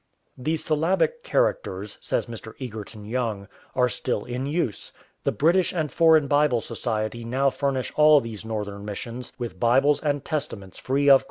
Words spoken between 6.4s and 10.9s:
Society now furnish all these Northern missions with Bibles and Testaments